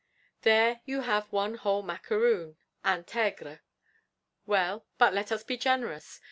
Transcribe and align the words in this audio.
There 0.41 0.81
you 0.85 1.01
have 1.01 1.31
one 1.31 1.53
whole 1.53 1.83
macaroon 1.83 2.57
(intègre): 2.83 3.59
well, 4.47 4.87
but 4.97 5.13
let 5.13 5.31
us 5.31 5.43
be 5.43 5.57
generous. 5.57 6.19